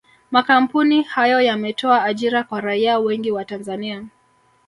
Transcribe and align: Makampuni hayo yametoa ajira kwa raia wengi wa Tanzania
Makampuni 0.31 1.01
hayo 1.03 1.41
yametoa 1.41 2.03
ajira 2.03 2.43
kwa 2.43 2.61
raia 2.61 2.99
wengi 2.99 3.31
wa 3.31 3.45
Tanzania 3.45 4.05